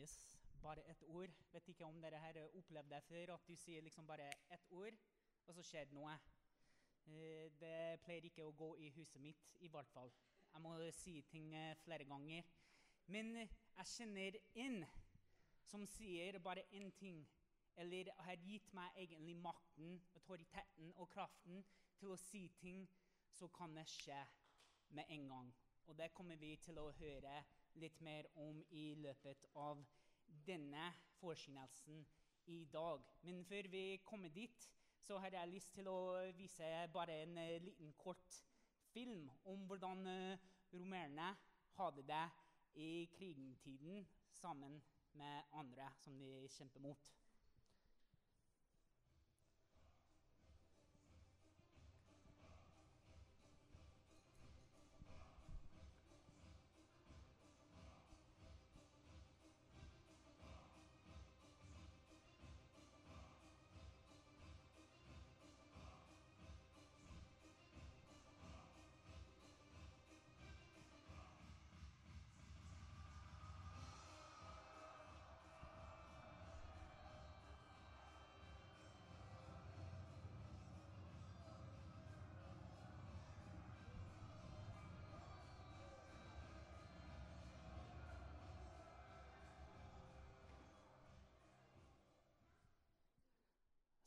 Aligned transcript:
Yes, 0.00 0.38
bare 0.62 0.82
ett 0.82 1.02
ord. 1.02 1.30
Vet 1.52 1.66
ikke 1.68 1.84
om 1.84 1.98
dere 2.00 2.16
har 2.22 2.36
opplevd 2.56 2.88
det 2.88 3.00
før, 3.04 3.34
at 3.34 3.48
du 3.48 3.52
sier 3.56 3.82
liksom 3.84 4.06
bare 4.08 4.30
ett 4.54 4.70
ord, 4.72 4.96
og 5.46 5.54
så 5.54 5.64
skjer 5.66 5.90
det 5.90 5.96
noe. 5.98 6.14
Eh, 7.04 7.50
Det 7.60 8.00
pleier 8.06 8.24
ikke 8.24 8.46
å 8.46 8.54
gå 8.56 8.70
i 8.80 8.88
huset 8.96 9.20
mitt, 9.20 9.44
i 9.60 9.68
hvert 9.68 9.92
fall. 9.92 10.12
Jeg 10.54 10.62
må 10.64 10.72
si 10.96 11.18
ting 11.28 11.52
eh, 11.54 11.76
flere 11.84 12.08
ganger. 12.08 12.48
Men 13.12 13.34
jeg 13.36 13.92
kjenner 13.92 14.40
en 14.64 14.86
som 15.68 15.84
sier 15.86 16.38
bare 16.38 16.64
én 16.72 16.92
ting, 16.96 17.20
eller 17.76 18.08
har 18.24 18.40
gitt 18.48 18.72
meg 18.72 18.96
egentlig 18.96 19.36
makten, 19.36 20.00
autoriteten 20.14 20.94
og 20.96 21.10
kraften 21.12 21.60
til 21.98 22.14
å 22.14 22.16
si 22.16 22.46
ting, 22.56 22.86
så 23.28 23.52
kan 23.52 23.76
det 23.76 23.84
skje 23.88 24.24
med 24.96 25.04
en 25.08 25.28
gang. 25.28 25.54
Og 25.86 25.98
det 25.98 26.12
kommer 26.14 26.40
vi 26.40 26.56
til 26.56 26.78
å 26.78 26.90
høre 26.90 27.42
litt 27.74 28.00
mer 28.00 28.26
om 28.34 28.62
i 28.70 28.94
løpet 28.98 29.46
av 29.54 29.82
denne 30.46 30.90
forkynnelsen 31.20 32.04
i 32.50 32.64
dag. 32.72 33.04
Men 33.22 33.44
før 33.44 33.68
vi 33.70 34.00
kommer 34.04 34.28
dit, 34.28 34.68
så 35.00 35.18
har 35.18 35.34
jeg 35.34 35.52
lyst 35.52 35.72
til 35.74 35.88
å 35.88 36.00
vise 36.36 36.66
bare 36.92 37.22
en 37.22 37.38
eh, 37.40 37.58
liten 37.62 37.92
kort 37.98 38.42
film 38.92 39.30
om 39.48 39.64
hvordan 39.70 40.06
eh, 40.06 40.48
romerne 40.74 41.32
hadde 41.78 42.04
det 42.06 42.26
i 42.80 43.08
krigtiden 43.14 44.06
sammen 44.32 44.80
med 45.12 45.42
andre 45.52 45.88
som 45.98 46.18
de 46.18 46.48
kjemper 46.48 46.80
mot. 46.84 47.19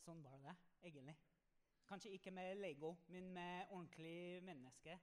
Sånn 0.04 0.20
var 0.20 0.36
det 0.44 0.52
egentlig. 0.84 1.14
Kanskje 1.88 2.10
ikke 2.12 2.32
med 2.36 2.58
Lego, 2.60 2.90
men 3.08 3.30
med 3.32 3.70
ordentlig 3.72 4.42
menneske. 4.44 4.98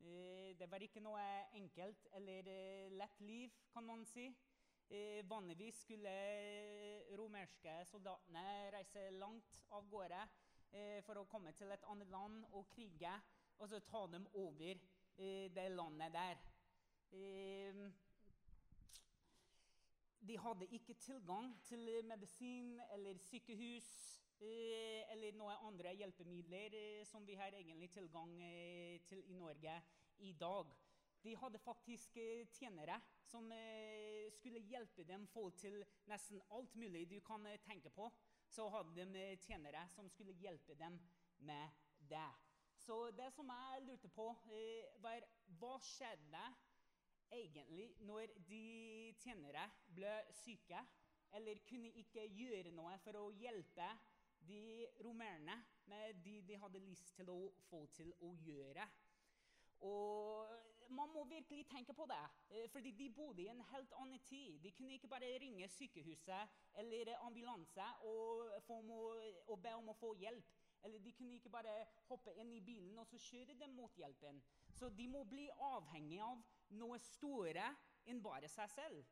Eh, 0.00 0.54
Det 0.56 0.70
var 0.70 0.80
ikke 0.80 1.02
noe 1.04 1.24
enkelt 1.52 2.06
eller 2.16 2.48
eh, 2.48 2.92
lett 2.96 3.20
liv, 3.20 3.52
kan 3.72 3.84
man 3.84 4.06
si. 4.08 4.24
Eh, 4.88 5.20
Vanligvis 5.28 5.82
skulle 5.84 6.14
romerske 7.18 7.74
soldatene 7.90 8.70
reise 8.72 9.10
langt 9.10 9.60
av 9.70 9.88
gårde 9.88 10.28
for 11.04 11.16
å 11.16 11.24
komme 11.24 11.54
til 11.56 11.70
et 11.72 11.84
annet 11.88 12.10
land 12.12 12.42
og 12.52 12.66
krige, 12.68 13.12
og 13.56 13.70
så 13.70 13.78
ta 13.88 14.02
dem 14.12 14.26
over 14.36 14.76
det 15.56 15.64
landet 15.72 16.12
der. 16.12 16.42
De 20.28 20.36
hadde 20.36 20.68
ikke 20.76 20.94
tilgang 21.00 21.54
til 21.64 22.04
medisin 22.04 22.74
eller 22.92 23.16
sykehus 23.16 23.88
eh, 24.20 24.27
eller 24.40 25.34
noen 25.36 25.64
andre 25.66 25.94
hjelpemidler 25.98 26.74
eh, 26.78 27.04
som 27.06 27.24
vi 27.26 27.34
har 27.38 27.54
egentlig 27.56 27.90
tilgang 27.90 28.36
eh, 28.42 29.00
til 29.08 29.24
i 29.26 29.34
Norge 29.34 29.74
i 30.18 30.32
dag. 30.32 30.70
De 31.24 31.34
hadde 31.36 31.58
faktisk 31.58 32.16
eh, 32.22 32.46
tjenere 32.54 33.00
som 33.26 33.50
eh, 33.52 34.28
skulle 34.36 34.62
hjelpe 34.62 35.04
dem 35.08 35.26
få 35.26 35.48
til 35.58 35.80
nesten 36.06 36.42
alt 36.54 36.76
mulig 36.78 37.08
du 37.10 37.18
kan 37.26 37.46
eh, 37.46 37.58
tenke 37.66 37.90
på. 37.90 38.06
Så 38.48 38.68
hadde 38.72 38.94
de 38.94 39.24
eh, 39.24 39.38
tjenere 39.42 39.88
som 39.94 40.08
skulle 40.08 40.36
hjelpe 40.38 40.78
dem 40.78 41.00
med 41.38 41.74
det. 41.98 42.28
Så 42.78 43.10
det 43.10 43.32
som 43.34 43.50
jeg 43.50 43.84
lurte 43.88 44.08
på, 44.14 44.30
eh, 44.54 44.86
var 45.02 45.26
hva 45.58 45.74
skjedde 45.82 46.44
egentlig 47.34 47.90
når 48.06 48.30
de 48.48 49.14
tjenere 49.20 49.66
ble 49.92 50.14
syke, 50.32 50.80
eller 51.36 51.60
kunne 51.68 51.90
ikke 52.00 52.24
gjøre 52.32 52.70
noe 52.72 52.94
for 53.02 53.18
å 53.20 53.26
hjelpe 53.36 53.88
de 54.46 54.86
romerne 55.04 55.64
med 55.86 56.14
de 56.24 56.42
de 56.42 56.56
hadde 56.56 56.78
lyst 56.78 57.14
til 57.16 57.30
å 57.30 57.38
få 57.68 57.86
til 57.86 58.12
å 58.20 58.32
gjøre. 58.44 58.86
Og 59.80 60.48
man 60.90 61.10
må 61.12 61.24
virkelig 61.24 61.66
tenke 61.68 61.94
på 61.94 62.06
det, 62.10 62.24
eh, 62.50 62.68
fordi 62.70 62.90
de 62.90 63.10
bodde 63.10 63.42
i 63.42 63.48
en 63.48 63.60
helt 63.60 63.92
annen 63.92 64.18
tid. 64.18 64.58
De 64.62 64.72
kunne 64.72 64.92
ikke 64.92 65.08
bare 65.08 65.38
ringe 65.38 65.68
sykehuset 65.68 66.48
eller 66.74 67.16
ambulanse 67.20 67.84
og, 68.02 68.50
må, 68.84 69.00
og 69.46 69.62
be 69.62 69.74
om 69.74 69.88
å 69.88 69.98
få 70.00 70.14
hjelp. 70.14 70.54
Eller 70.82 70.98
de 70.98 71.12
kunne 71.12 71.34
ikke 71.34 71.50
bare 71.50 71.86
hoppe 72.08 72.34
inn 72.38 72.52
i 72.54 72.60
bilen 72.60 72.98
og 72.98 73.06
så 73.06 73.18
kjøre 73.18 73.54
dem 73.58 73.74
mot 73.74 73.94
hjelpen. 73.98 74.42
Så 74.70 74.88
de 74.88 75.08
må 75.08 75.24
bli 75.24 75.48
avhengig 75.50 76.20
av 76.22 76.42
noe 76.78 76.98
større 77.02 77.72
enn 78.06 78.22
bare 78.22 78.48
seg 78.48 78.70
selv. 78.70 79.04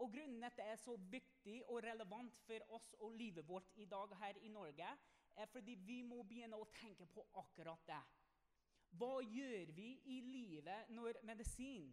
Og 0.00 0.12
grunnen 0.12 0.40
til 0.40 0.48
at 0.48 0.56
det 0.56 0.66
er 0.72 0.78
så 0.80 0.96
viktig 1.12 1.56
og 1.68 1.82
relevant 1.84 2.38
for 2.46 2.72
oss 2.76 2.92
og 3.04 3.12
livet 3.20 3.48
vårt 3.48 3.68
i 3.76 3.84
dag 3.84 4.14
her 4.22 4.38
i 4.40 4.48
Norge, 4.48 4.88
er 5.36 5.46
fordi 5.46 5.74
vi 5.74 6.00
må 6.02 6.22
begynne 6.22 6.56
å 6.56 6.68
tenke 6.74 7.06
på 7.06 7.24
akkurat 7.40 7.84
det. 7.88 8.00
Hva 8.98 9.20
gjør 9.22 9.72
vi 9.76 9.90
i 10.14 10.20
livet 10.24 10.88
når 10.96 11.20
medisin, 11.28 11.92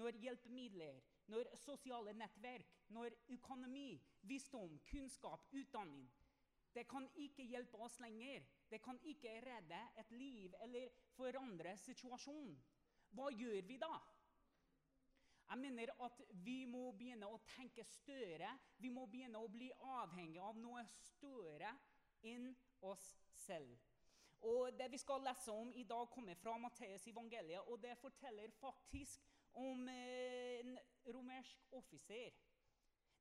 når 0.00 0.16
hjelpemidler, 0.24 1.02
når 1.30 1.52
sosiale 1.60 2.14
nettverk, 2.16 2.72
når 2.88 3.14
økonomi, 3.36 4.00
visdom, 4.22 4.78
kunnskap, 4.90 5.46
utdanning 5.52 6.10
Det 6.74 6.86
kan 6.88 7.04
ikke 7.20 7.44
hjelpe 7.44 7.76
oss 7.84 7.98
lenger. 8.00 8.40
Det 8.70 8.78
kan 8.80 8.96
ikke 9.04 9.34
redde 9.44 9.80
et 10.00 10.10
liv 10.10 10.54
eller 10.64 10.88
forandre 11.12 11.76
situasjonen. 11.76 12.54
Hva 13.12 13.28
gjør 13.28 13.66
vi 13.68 13.76
da? 13.76 13.92
Jeg 15.52 15.60
mener 15.60 15.90
at 16.00 16.20
vi 16.44 16.62
må 16.64 16.86
begynne 16.96 17.28
å 17.28 17.40
tenke 17.44 17.84
større. 17.84 18.54
Vi 18.80 18.88
må 18.88 19.02
begynne 19.12 19.36
å 19.36 19.50
bli 19.52 19.66
avhengig 20.00 20.40
av 20.40 20.56
noe 20.56 20.80
større 20.94 21.74
enn 22.24 22.46
oss 22.88 23.10
selv. 23.36 23.74
Og 24.48 24.72
Det 24.78 24.88
vi 24.90 24.98
skal 24.98 25.20
lese 25.20 25.52
om 25.52 25.68
i 25.76 25.84
dag, 25.84 26.08
kommer 26.10 26.40
fra 26.40 26.56
Matteus 26.58 27.04
evangeliet, 27.06 27.68
og 27.68 27.82
det 27.82 27.98
forteller 28.00 28.48
faktisk 28.62 29.28
om 29.60 29.84
eh, 29.92 30.62
en 30.62 30.78
romersk 31.12 31.68
offiser. 31.76 32.32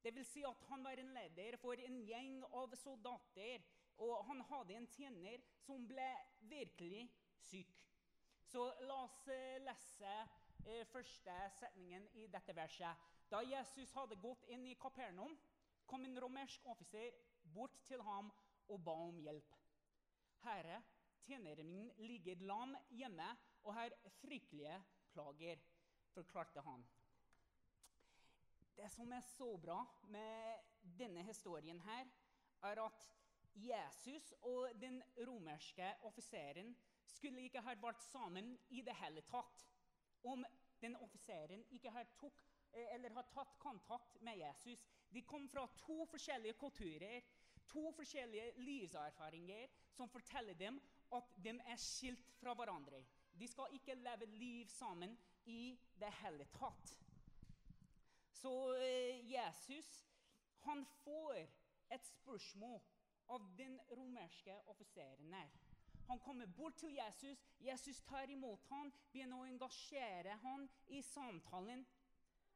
Det 0.02 0.16
vil 0.16 0.26
si 0.26 0.46
at 0.48 0.64
han 0.70 0.88
var 0.88 1.04
en 1.04 1.12
leder 1.14 1.60
for 1.60 1.84
en 1.84 2.00
gjeng 2.08 2.40
av 2.48 2.72
soldater, 2.80 3.60
og 4.00 4.24
han 4.30 4.40
hadde 4.54 4.80
en 4.80 4.88
tjener 4.96 5.44
som 5.68 5.84
ble 5.88 6.08
virkelig 6.48 7.10
syk. 7.44 7.84
Så 8.48 8.72
la 8.88 9.04
oss 9.04 9.20
eh, 9.28 9.60
lese 9.68 10.16
første 10.92 11.36
setningen 11.58 12.08
i 12.14 12.28
dette 12.28 12.56
verset. 12.56 13.10
Da 13.32 13.42
Jesus 13.46 13.94
hadde 13.96 14.20
gått 14.22 14.44
inn 14.52 14.66
i 14.68 14.78
Kapernaum, 14.80 15.38
kom 15.86 16.06
en 16.06 16.20
romersk 16.20 16.66
offiser 16.72 17.16
bort 17.54 17.78
til 17.88 18.02
ham 18.04 18.32
og 18.70 18.84
ba 18.86 18.96
om 19.08 19.18
hjelp. 19.20 19.56
Herre, 20.44 20.82
tjeneren 21.26 21.72
min 21.72 21.92
ligger 21.98 22.42
lam 22.48 22.76
hjemme 22.90 23.28
og 23.64 23.76
har 23.76 23.96
fryktelige 24.22 24.78
plager, 25.14 25.60
forklarte 26.14 26.64
han. 26.66 26.86
Det 28.76 28.90
som 28.92 29.12
er 29.12 29.22
så 29.22 29.58
bra 29.62 29.82
med 30.10 30.70
denne 30.98 31.24
historien, 31.24 31.80
her, 31.82 32.08
er 32.64 32.84
at 32.86 33.08
Jesus 33.56 34.34
og 34.42 34.70
den 34.82 35.02
romerske 35.28 35.94
offiseren 36.08 36.76
skulle 37.06 37.44
ikke 37.44 37.62
ha 37.62 37.76
vært 37.82 38.04
sammen 38.04 38.56
i 38.70 38.82
det 38.86 38.96
hele 39.02 39.22
tatt 39.28 39.66
om 40.24 40.46
den 40.82 40.96
offiseren 40.96 41.64
ikke 41.70 41.92
har, 41.94 42.08
tok, 42.20 42.42
eh, 42.74 43.12
har 43.14 43.28
tatt 43.34 43.58
kontakt 43.60 44.22
med 44.22 44.38
Jesus. 44.38 44.82
De 45.10 45.22
kom 45.22 45.48
fra 45.50 45.68
to 45.78 46.06
forskjellige 46.06 46.54
kulturer, 46.54 47.22
to 47.68 47.92
forskjellige 47.96 48.54
livserfaringer, 48.58 49.68
som 49.94 50.10
forteller 50.10 50.54
dem 50.54 50.80
at 51.12 51.36
de 51.44 51.56
er 51.66 51.78
skilt 51.80 52.32
fra 52.40 52.54
hverandre. 52.54 53.04
De 53.40 53.48
skal 53.48 53.74
ikke 53.74 53.96
leve 53.96 54.26
liv 54.26 54.68
sammen 54.68 55.18
i 55.46 55.78
det 56.00 56.12
hele 56.22 56.46
tatt. 56.58 56.96
Så 58.42 58.54
eh, 58.82 59.22
Jesus 59.32 60.06
han 60.62 60.86
får 60.86 61.38
et 61.90 62.06
spørsmål 62.06 62.82
av 63.34 63.46
den 63.58 63.80
romerske 63.92 64.56
offiseren 64.70 65.34
her. 65.34 65.50
Han 66.08 66.20
kommer 66.20 66.46
bort 66.46 66.76
til 66.78 66.94
Jesus, 66.96 67.38
Jesus 67.60 68.02
tar 68.02 68.30
imot 68.30 68.66
ham, 68.70 68.92
begynner 69.12 69.40
å 69.40 69.48
engasjere 69.48 70.38
ham 70.44 70.68
i 70.88 71.02
samtalen. 71.02 71.86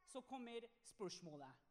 Så 0.05 0.21
kommer 0.21 0.67
spørsmålet. 0.83 1.63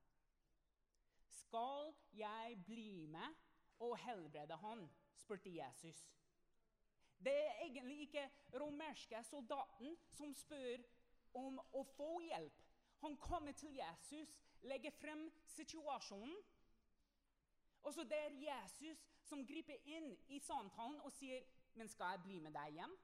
Skal 1.31 1.94
jeg 2.12 2.59
bli 2.67 3.06
med 3.06 3.41
og 3.85 3.97
helbrede 3.99 4.56
han? 4.56 4.88
spurte 5.17 5.50
Jesus. 5.50 6.11
Det 7.25 7.32
er 7.32 7.62
egentlig 7.65 8.00
ikke 8.00 8.31
romerske 8.61 9.23
soldaten 9.25 9.97
som 10.12 10.35
spør 10.35 10.82
om 11.35 11.61
å 11.73 11.85
få 11.97 12.19
hjelp. 12.26 12.65
Han 13.00 13.17
kommer 13.17 13.53
til 13.53 13.76
Jesus, 13.76 14.35
legger 14.62 14.91
frem 14.91 15.31
situasjonen. 15.47 16.37
Og 17.82 17.94
så 17.94 18.05
det 18.05 18.19
er 18.19 18.38
Jesus 18.41 19.00
som 19.29 19.47
griper 19.47 19.81
inn 19.85 20.12
i 20.29 20.38
samtalen 20.41 21.00
og 21.05 21.12
sier, 21.12 21.44
'Men 21.75 21.88
skal 21.88 22.06
jeg 22.11 22.23
bli 22.23 22.38
med 22.41 22.53
deg 22.55 22.73
hjem?' 22.79 22.97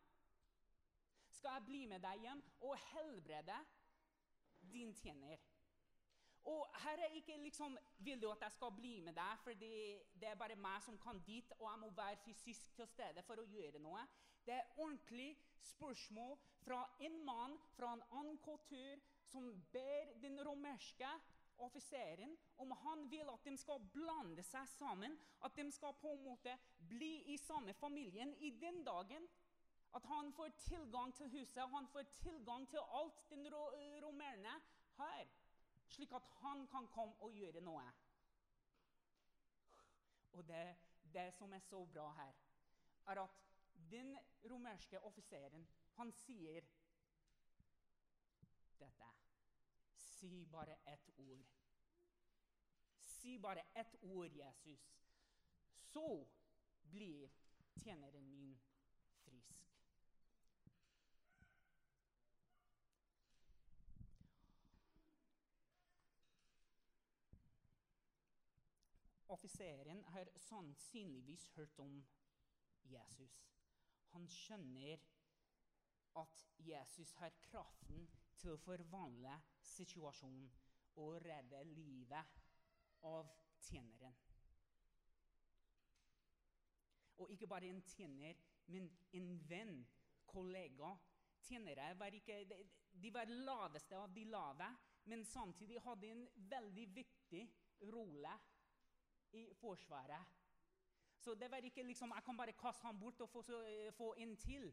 Skal 1.30 1.50
jeg 1.56 1.64
bli 1.64 1.86
med 1.86 2.02
deg 2.04 2.20
hjem 2.22 2.42
og 2.60 2.76
helbrede 2.90 3.56
din 4.72 4.94
tjener? 4.94 5.38
Og 6.44 6.66
her 6.82 7.02
er 7.04 7.16
ikke 7.16 7.36
liksom 7.36 7.78
'Vil 7.98 8.22
du 8.22 8.30
at 8.30 8.40
jeg 8.40 8.52
skal 8.52 8.72
bli 8.76 9.00
med 9.00 9.14
deg?' 9.14 9.38
For 9.42 9.52
det 9.54 10.28
er 10.28 10.34
bare 10.34 10.56
meg 10.56 10.82
som 10.82 10.98
kan 10.98 11.22
dit, 11.26 11.52
og 11.58 11.70
jeg 11.70 11.78
må 11.78 11.90
være 11.90 12.16
fysisk 12.16 12.74
til 12.76 12.86
stede 12.86 13.22
for 13.22 13.36
å 13.40 13.48
gjøre 13.48 13.78
noe. 13.78 14.06
Det 14.46 14.54
er 14.54 14.78
ordentlig 14.78 15.36
spørsmål 15.60 16.38
fra 16.64 16.96
en 17.00 17.24
mann 17.24 17.58
fra 17.76 17.92
en 17.92 18.02
annen 18.10 18.38
kultur 18.38 19.00
som 19.24 19.62
ber 19.72 20.14
den 20.22 20.40
romerske 20.46 21.10
offiseren 21.58 22.36
om 22.56 22.70
han 22.70 23.10
vil 23.10 23.28
at 23.32 23.44
de 23.44 23.56
skal 23.56 23.82
blande 23.92 24.42
seg 24.42 24.68
sammen, 24.68 25.18
at 25.44 25.56
de 25.56 25.70
skal 25.72 25.94
på 26.00 26.12
en 26.14 26.22
måte 26.24 26.56
bli 26.90 27.12
i 27.32 27.36
samme 27.38 27.74
familien 27.74 28.34
i 28.34 28.50
den 28.50 28.84
dagen. 28.84 29.28
At 29.94 30.04
han 30.06 30.32
får 30.32 30.48
tilgang 30.62 31.14
til 31.14 31.30
huset, 31.30 31.70
han 31.70 31.88
får 31.88 32.02
tilgang 32.02 32.68
til 32.70 32.78
alt 32.78 33.30
den 33.30 33.48
romerne 34.04 34.60
har. 34.98 35.26
Slik 35.88 36.12
at 36.12 36.22
han 36.42 36.66
kan 36.66 36.86
komme 36.94 37.14
og 37.20 37.32
gjøre 37.34 37.60
noe. 37.60 37.86
Og 40.32 40.46
det, 40.48 40.76
det 41.14 41.32
som 41.34 41.52
er 41.52 41.58
så 41.58 41.84
bra 41.94 42.12
her, 42.14 42.36
er 43.06 43.22
at 43.22 43.40
den 43.90 44.18
romerske 44.50 45.00
offiseren, 45.00 45.66
han 45.96 46.12
sier 46.12 46.62
dette. 48.78 49.08
Si 49.96 50.46
bare 50.52 50.76
ett 50.86 51.10
ord. 51.18 51.46
Si 53.02 53.38
bare 53.38 53.64
ett 53.74 53.96
ord, 54.02 54.30
Jesus. 54.36 54.86
Så 55.80 56.26
blir 56.82 57.30
tjeneren 57.76 58.30
min 58.30 58.58
frisk. 59.24 59.70
Offiseren 69.30 70.04
har 70.04 70.28
sannsynligvis 70.36 71.48
hørt 71.54 71.78
om 71.78 72.06
Jesus. 72.82 73.46
Han 74.08 74.26
skjønner 74.28 74.98
at 76.16 76.46
Jesus 76.58 77.12
har 77.12 77.30
kraften 77.44 78.08
til 78.40 78.56
å 78.56 78.62
forvandle 78.64 79.36
situasjonen 79.62 80.50
og 80.98 81.20
redde 81.22 81.62
livet 81.70 82.40
av 83.06 83.30
tjeneren. 83.62 84.18
Og 87.20 87.30
ikke 87.32 87.48
bare 87.50 87.68
en 87.68 87.82
tjener, 87.84 88.38
men 88.72 88.88
en 89.16 89.30
venn, 89.48 89.80
kollega. 90.30 90.94
Tjenere 91.44 91.92
var 91.98 92.14
ikke, 92.14 92.42
de 93.02 93.12
var 93.12 93.30
laveste 93.30 93.96
av 93.96 94.12
de 94.14 94.24
lave, 94.30 94.68
men 95.10 95.24
samtidig 95.24 95.80
hadde 95.84 96.10
en 96.10 96.26
veldig 96.50 96.86
viktig 96.94 97.46
rolle 97.92 98.36
i 99.36 99.46
Forsvaret. 99.60 100.36
Så 101.20 101.34
det 101.34 101.50
var 101.52 101.64
ikke 101.64 101.82
liksom, 101.84 102.12
jeg 102.16 102.24
kan 102.24 102.36
bare 102.36 102.56
kaste 102.56 102.86
ham 102.86 103.00
bort 103.00 103.20
og 103.20 103.28
få, 103.28 103.42
få 103.96 104.14
en 104.18 104.36
til. 104.36 104.70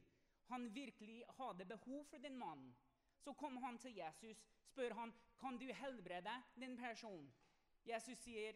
Han 0.47 0.69
virkelig 0.75 1.23
hadde 1.39 1.65
behov 1.65 2.05
for 2.05 2.17
den 2.23 2.37
mannen. 2.39 2.75
Så 3.19 3.33
kom 3.33 3.57
han 3.57 3.77
til 3.77 3.95
Jesus, 3.95 4.45
spør 4.63 4.93
han, 4.93 5.13
kan 5.39 5.57
du 5.57 5.65
helbrede 5.73 6.43
den 6.55 6.77
personen. 6.77 7.33
Jesus 7.87 8.17
sier, 8.17 8.55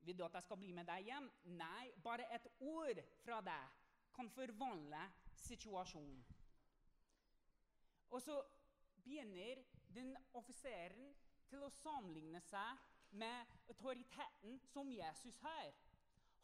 'Vil 0.00 0.18
du 0.18 0.24
at 0.24 0.34
jeg 0.34 0.42
skal 0.42 0.56
bli 0.56 0.72
med 0.72 0.86
deg 0.86 1.04
hjem?' 1.04 1.30
Nei, 1.44 1.92
bare 2.04 2.28
et 2.34 2.46
ord 2.60 3.02
fra 3.24 3.40
deg 3.40 3.68
kan 4.14 4.30
forvandle 4.30 5.02
situasjonen. 5.34 6.24
Og 8.10 8.22
så 8.22 8.42
begynner 9.04 9.62
den 9.94 10.16
offiseren 10.32 11.14
til 11.48 11.62
å 11.62 11.70
sammenligne 11.70 12.40
seg 12.40 12.80
med 13.10 13.58
autoriteten 13.68 14.58
som 14.72 14.90
Jesus 14.92 15.38
har. 15.44 15.72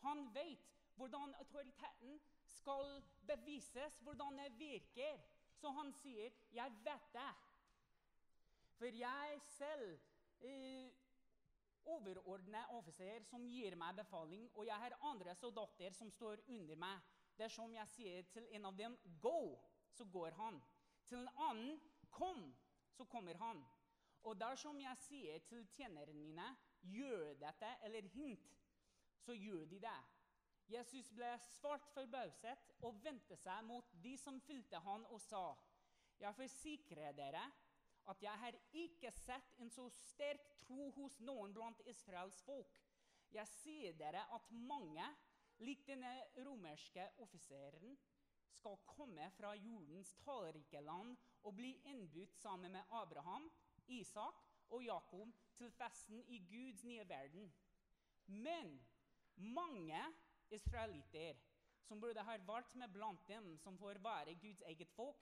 Han 0.04 0.28
vet 0.34 0.70
hvordan 0.96 1.34
autoriteten 1.40 2.20
skal 2.46 3.02
bevises, 3.26 3.98
hvordan 4.00 4.38
det 4.38 4.58
virker. 4.58 5.20
Så 5.54 5.70
han 5.70 5.92
sier, 5.92 6.30
'Jeg 6.52 6.72
vet 6.84 7.12
det'. 7.14 7.34
For 8.74 8.86
jeg 8.86 9.40
selv 9.40 10.00
eh, 10.40 10.90
overordnet 11.84 12.70
offiser 12.76 13.24
som 13.28 13.44
gir 13.48 13.76
meg 13.76 13.96
befaling, 13.98 14.48
og 14.54 14.66
jeg 14.66 14.80
har 14.80 14.96
andre 15.10 15.34
soldater 15.34 15.94
som 15.96 16.10
står 16.10 16.42
under 16.48 16.76
meg. 16.76 17.00
Dersom 17.38 17.74
jeg 17.74 17.90
sier 17.90 18.28
til 18.32 18.46
en 18.56 18.64
av 18.64 18.76
dem 18.76 18.96
'gå', 19.20 19.58
så 19.90 20.04
går 20.04 20.30
han. 20.30 20.62
Til 21.06 21.18
en 21.18 21.28
annen 21.48 21.80
'kom', 22.10 22.54
så 22.90 23.04
kommer 23.04 23.34
han. 23.34 23.64
Og 24.22 24.40
dersom 24.40 24.80
jeg 24.80 24.96
sier 24.96 25.38
til 25.38 25.66
tjenerne 25.66 26.12
mine 26.12 26.56
'gjør 26.82 27.34
dette', 27.34 27.76
eller 27.84 28.02
'hint', 28.02 28.54
så 29.18 29.32
gjør 29.32 29.64
de 29.64 29.80
det. 29.80 30.00
Jesus 30.68 31.10
ble 31.12 31.38
svart 31.38 31.88
forbauset 31.92 32.70
og 32.82 33.04
vendte 33.04 33.36
seg 33.36 33.64
mot 33.64 33.90
de 34.04 34.16
som 34.16 34.40
fulgte 34.40 34.80
han 34.80 35.06
og 35.06 35.20
sa, 35.20 35.54
'Jeg 36.20 36.34
forsikrer 36.34 37.12
dere' 37.12 37.52
at 38.10 38.22
jeg 38.22 38.40
har 38.40 38.56
ikke 38.76 39.10
sett 39.16 39.54
en 39.62 39.70
så 39.72 39.86
sterk 39.96 40.50
tro 40.64 40.90
hos 40.96 41.16
noen 41.24 41.54
blant 41.56 41.80
Israels 41.88 42.40
folk. 42.44 42.80
Jeg 43.34 43.48
sier 43.50 43.96
dere 43.98 44.26
at 44.36 44.50
mange, 44.68 45.06
lik 45.64 45.86
denne 45.88 46.12
romerske 46.46 47.06
offiseren, 47.24 47.96
skal 48.54 48.78
komme 48.88 49.26
fra 49.36 49.52
jordens 49.58 50.14
tallrike 50.22 50.80
land 50.80 51.16
og 51.44 51.56
bli 51.58 51.74
innbudt 51.90 52.36
sammen 52.40 52.72
med 52.72 52.92
Abraham, 52.96 53.50
Isak 53.92 54.40
og 54.72 54.84
Jakob 54.84 55.32
til 55.58 55.72
festen 55.74 56.22
i 56.32 56.38
Guds 56.48 56.84
nye 56.84 57.04
verden. 57.08 57.50
Men 58.26 58.78
mange 59.36 60.00
israelitter, 60.54 61.36
som 61.84 62.00
burde 62.00 62.24
ha 62.24 62.38
vært 62.46 62.72
med 62.80 62.92
blant 62.94 63.26
dem 63.28 63.56
som 63.60 63.76
får 63.78 64.00
være 64.04 64.38
Guds 64.40 64.62
eget 64.70 64.88
folk, 64.96 65.20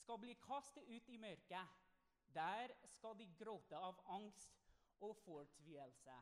skal 0.00 0.18
bli 0.18 0.34
kastet 0.42 0.88
ut 0.88 1.08
i 1.12 1.20
mørket 1.20 1.78
der 2.34 2.74
skal 2.86 3.18
de 3.18 3.26
gråte 3.38 3.76
av 3.76 4.00
angst 4.06 4.58
og 5.00 5.16
fortvilelse. 5.16 6.16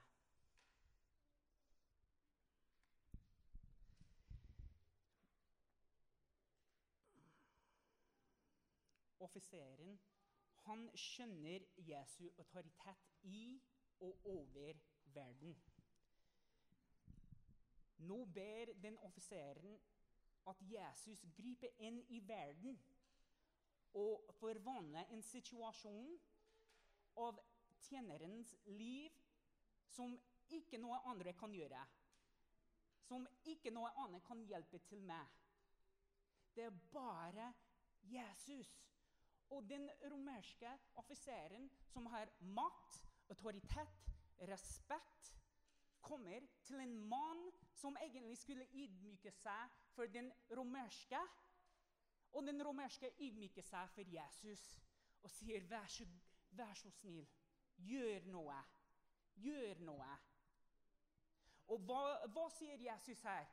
Offiseren 9.18 9.98
han 10.68 10.88
skjønner 10.94 11.64
Jesu 11.76 12.28
autoritet 12.38 13.08
i 13.22 13.60
og 14.00 14.20
over 14.24 14.72
verden. 15.14 15.56
Nå 17.98 18.24
ber 18.24 18.72
den 18.82 18.98
offiseren 18.98 19.80
at 20.46 20.60
Jesus 20.60 21.24
griper 21.36 21.72
inn 21.78 21.98
i 22.08 22.20
verden 22.28 22.78
å 23.96 24.06
forvandle 24.38 25.04
en 25.14 25.22
situasjon 25.22 26.18
av 27.24 27.38
tjenerens 27.88 28.54
liv 28.66 29.14
som 29.94 30.14
ikke 30.54 30.80
noe 30.80 31.00
andre 31.10 31.32
kan 31.38 31.54
gjøre. 31.54 31.80
Som 33.08 33.24
ikke 33.48 33.72
noe 33.72 33.90
annet 34.04 34.24
kan 34.26 34.42
hjelpe 34.48 34.80
til 34.88 35.00
med. 35.06 35.24
Det 36.54 36.66
er 36.68 36.78
bare 36.92 37.52
Jesus. 38.10 38.68
Og 39.54 39.64
den 39.68 39.88
romerske 40.12 40.70
offiseren 41.00 41.70
som 41.88 42.06
har 42.12 42.28
makt, 42.40 43.00
autoritet, 43.32 44.10
respekt, 44.48 45.32
kommer 46.04 46.44
til 46.64 46.80
en 46.80 46.94
mann 47.08 47.48
som 47.74 47.96
egentlig 48.02 48.36
skulle 48.38 48.68
ydmyke 48.72 49.32
seg 49.40 49.78
for 49.96 50.10
den 50.12 50.30
romerske 50.56 51.20
og 52.32 52.46
den 52.46 52.62
romerske 52.64 53.10
ydmyker 53.18 53.64
seg 53.64 53.90
for 53.94 54.10
Jesus 54.12 54.64
og 55.22 55.30
sier, 55.30 55.64
vær 55.70 55.86
så, 55.90 56.04
vær 56.50 56.74
så 56.78 56.90
snill, 56.90 57.26
gjør 57.76 58.26
noe. 58.32 58.58
Gjør 59.38 59.80
noe. 59.86 60.10
Og 61.68 61.82
hva, 61.86 62.02
hva 62.34 62.48
sier 62.50 62.80
Jesus 62.80 63.22
her? 63.26 63.48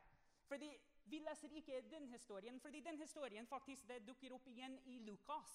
Fordi 0.46 0.70
Vi 1.06 1.18
leser 1.22 1.52
ikke 1.54 1.84
den 1.90 2.08
historien, 2.10 2.60
fordi 2.60 2.80
den 2.80 2.98
historien 2.98 3.46
faktisk 3.46 3.90
dukker 4.06 4.32
opp 4.34 4.46
igjen 4.50 4.72
i 4.90 4.98
Lukas. 4.98 5.52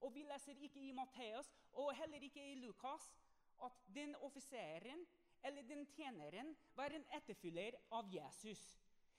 Og 0.00 0.14
vi 0.14 0.22
leser 0.22 0.56
ikke 0.64 0.80
i 0.80 0.94
Matteus 0.96 1.50
og 1.72 1.92
heller 1.94 2.22
ikke 2.24 2.52
i 2.52 2.54
Lukas 2.54 3.10
at 3.62 3.82
den 3.94 4.16
offiseren 4.16 5.04
eller 5.44 5.62
den 5.62 5.84
tjeneren 5.86 6.56
var 6.74 6.94
en 6.96 7.04
etterfølger 7.18 7.76
av 7.90 8.08
Jesus. 8.14 8.62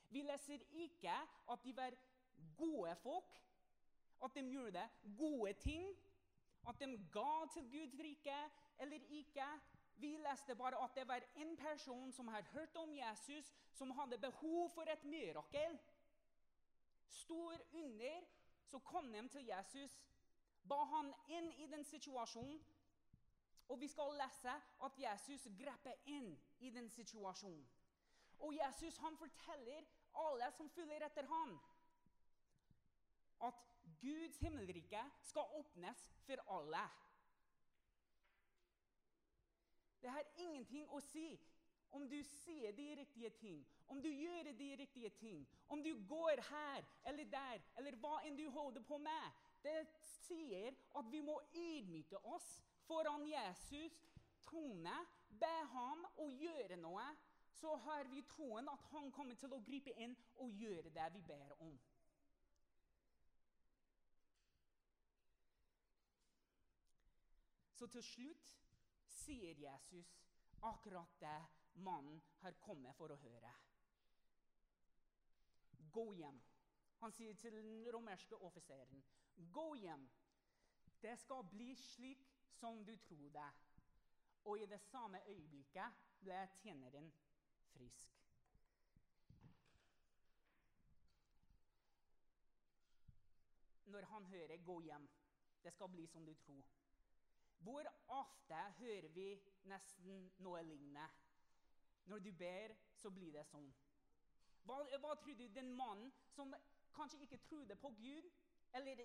Vi 0.09 0.21
leser 0.25 0.65
ikke 0.71 1.13
at 1.53 1.63
de 1.63 1.75
var 1.77 1.93
gode 2.57 2.95
folk, 2.95 3.41
at 4.23 4.35
de 4.35 4.41
gjorde 4.49 4.89
gode 5.17 5.53
ting, 5.53 5.87
at 6.67 6.79
de 6.79 6.97
ga 7.11 7.45
til 7.53 7.71
Guds 7.71 7.99
rike 7.99 8.37
eller 8.79 8.99
ikke. 9.09 9.47
Vi 9.95 10.17
leste 10.17 10.55
bare 10.55 10.83
at 10.83 10.95
det 10.95 11.07
var 11.07 11.21
en 11.35 11.57
person 11.57 12.11
som 12.11 12.27
hadde 12.27 12.47
hørt 12.47 12.75
om 12.75 12.95
Jesus, 12.95 13.53
som 13.73 13.91
hadde 13.91 14.17
behov 14.17 14.69
for 14.69 14.81
et 14.81 15.03
mirakel. 15.03 15.79
Stor 17.07 17.57
under, 17.73 18.21
så 18.65 18.79
kom 18.79 19.13
de 19.13 19.27
til 19.27 19.45
Jesus, 19.45 19.91
ba 20.69 20.83
han 20.83 21.13
inn 21.27 21.51
i 21.51 21.67
den 21.67 21.83
situasjonen. 21.83 22.61
Og 23.69 23.79
vi 23.79 23.87
skal 23.87 24.15
lese 24.19 24.53
at 24.85 24.97
Jesus 24.99 25.47
grep 25.59 25.87
inn 26.05 26.33
i 26.59 26.69
den 26.69 26.89
situasjonen. 26.89 27.67
Og 28.39 28.55
Jesus 28.55 28.97
han 28.97 29.17
forteller 29.17 29.85
alle 30.15 30.51
som 30.51 30.69
følger 30.69 31.05
etter 31.05 31.25
ham, 31.25 31.59
at 33.47 33.63
Guds 34.01 34.39
himmelrike 34.43 35.01
skal 35.23 35.57
åpnes 35.59 36.03
for 36.25 36.43
alle. 36.57 36.83
Det 40.03 40.11
har 40.11 40.31
ingenting 40.37 40.89
å 40.91 40.99
si 40.99 41.29
om 41.93 42.07
du 42.09 42.17
sier 42.25 42.73
de 42.75 42.87
riktige 42.97 43.29
ting, 43.37 43.59
om 43.87 44.01
du 44.01 44.09
gjør 44.09 44.49
de 44.57 44.69
riktige 44.79 45.09
ting, 45.19 45.43
om 45.67 45.83
du 45.83 45.93
går 46.09 46.41
her 46.49 46.85
eller 47.05 47.29
der, 47.29 47.61
eller 47.77 47.95
hva 48.01 48.17
enn 48.25 48.37
du 48.37 48.47
holder 48.49 48.81
på 48.87 48.97
med. 48.97 49.43
Det 49.63 49.85
sier 50.25 50.73
at 50.97 51.11
vi 51.11 51.21
må 51.23 51.37
ydmyke 51.53 52.19
oss 52.33 52.47
foran 52.87 53.27
Jesus, 53.29 53.93
trone, 54.43 54.97
be 55.29 55.53
ham 55.75 56.03
å 56.19 56.27
gjøre 56.33 56.81
noe. 56.81 57.05
Så 57.53 57.75
har 57.85 58.09
vi 58.11 58.25
troen 58.27 58.67
at 58.67 58.89
han 58.91 59.11
kommer 59.13 59.37
til 59.39 59.53
å 59.53 59.61
gripe 59.63 59.93
inn 60.01 60.15
og 60.41 60.51
gjøre 60.59 60.91
det 60.91 61.09
vi 61.13 61.21
ber 61.29 61.53
om. 61.61 61.77
Så 67.83 67.87
til 67.91 68.03
slutt 68.07 68.51
sier 69.11 69.57
Jesus 69.59 70.07
akkurat 70.63 71.17
det 71.19 71.39
mannen 71.83 72.21
har 72.39 72.55
kommet 72.63 72.95
for 72.95 73.11
å 73.11 73.17
høre. 73.19 73.49
Gå 75.91 76.05
hjem. 76.15 76.37
Han 77.01 77.11
sier 77.11 77.35
til 77.35 77.57
den 77.57 77.89
romerske 77.91 78.37
offiseren, 78.47 79.03
gå 79.51 79.65
hjem. 79.81 80.05
Det 81.03 81.17
skal 81.19 81.43
bli 81.51 81.73
slik 81.75 82.23
som 82.55 82.85
du 82.87 82.93
tror 83.03 83.33
det. 83.35 83.49
Og 84.47 84.63
i 84.63 84.69
det 84.71 84.79
samme 84.85 85.19
øyeblikket 85.27 85.99
ble 86.21 86.39
tjeneren 86.61 87.11
frisk. 87.73 88.15
Når 93.91 94.07
han 94.13 94.31
hører 94.31 94.57
'gå 94.57 94.79
hjem', 94.87 95.09
det 95.63 95.73
skal 95.73 95.89
bli 95.89 96.07
som 96.07 96.25
du 96.25 96.33
tror. 96.33 96.63
Hvor 97.63 97.83
ofte 98.07 98.55
hører 98.77 99.07
vi 99.15 99.27
nesten 99.71 100.31
noe 100.43 100.63
lignende? 100.63 101.07
Når 102.05 102.19
du 102.19 102.31
ber, 102.31 102.75
så 102.99 103.09
blir 103.09 103.31
det 103.31 103.45
sånn. 103.47 103.69
Hva, 104.67 104.81
hva 104.99 105.13
tror 105.19 105.37
du 105.39 105.45
den 105.55 105.71
mannen 105.75 106.11
som 106.35 106.51
kanskje 106.95 107.21
ikke 107.23 107.39
trodde 107.47 107.75
på 107.79 107.93
Gud, 107.99 108.27
eller 108.73 108.99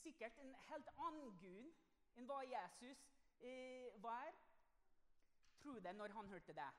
sikkert 0.00 0.38
en 0.40 0.54
helt 0.70 0.88
annen 0.96 1.36
Gud 1.40 2.16
enn 2.16 2.28
hva 2.28 2.40
Jesus 2.48 3.04
eh, 3.40 3.92
var, 4.04 4.32
trodde 5.60 5.92
når 5.92 6.16
han 6.16 6.32
hørte 6.32 6.56
det? 6.56 6.70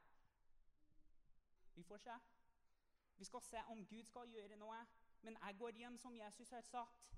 Vi 1.76 1.84
får 1.84 1.98
se. 1.98 2.18
Vi 3.18 3.26
skal 3.26 3.42
se 3.42 3.64
om 3.70 3.86
Gud 3.86 4.06
skal 4.10 4.30
gjøre 4.30 4.58
noe. 4.58 4.82
Men 5.22 5.38
jeg 5.46 5.58
går 5.58 5.78
hjem 5.80 5.98
som 5.98 6.18
Jesus 6.18 6.50
har 6.50 6.62
sagt. 6.62 7.14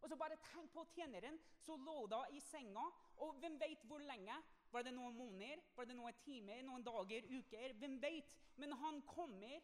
Og 0.00 0.08
så 0.08 0.16
bare 0.16 0.38
tenk 0.42 0.70
på 0.72 0.84
tjeneren 0.94 1.38
som 1.64 1.82
lå 1.84 2.06
da 2.10 2.22
i 2.34 2.40
senga. 2.40 2.84
Og 3.24 3.38
hvem 3.42 3.58
vet 3.60 3.84
hvor 3.90 4.02
lenge? 4.04 4.36
Var 4.70 4.84
det 4.84 4.92
noen 4.94 5.16
måneder? 5.16 5.62
Var 5.76 5.88
det 5.88 5.96
noen 5.96 6.20
timer? 6.22 6.62
Noen 6.62 6.84
dager? 6.86 7.26
Uker? 7.38 7.74
Hvem 7.80 7.98
vet? 8.02 8.34
Men 8.56 8.74
han 8.82 9.02
kommer 9.08 9.60